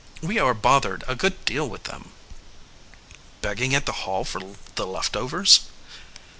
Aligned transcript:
"We 0.23 0.39
are 0.39 0.55
bothered 0.55 1.03
a 1.07 1.13
good 1.13 1.45
deal 1.45 1.69
with 1.69 1.83
them." 1.83 2.09
"Begging 3.41 3.75
at 3.75 3.85
the 3.85 3.91
Hall 4.01 4.23
for 4.25 4.41
the 4.73 4.87
left 4.87 5.15
overs?" 5.15 5.69